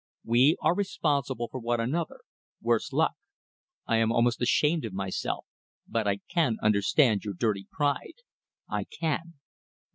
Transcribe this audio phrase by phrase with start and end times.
[0.23, 2.21] We are responsible for one another
[2.59, 3.11] worse luck.
[3.85, 5.45] I am almost ashamed of myself,
[5.87, 8.15] but I can understand your dirty pride.
[8.67, 9.35] I can!